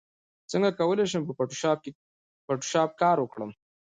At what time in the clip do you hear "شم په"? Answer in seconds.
1.11-1.33